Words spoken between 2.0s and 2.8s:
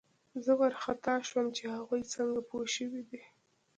څنګه پوه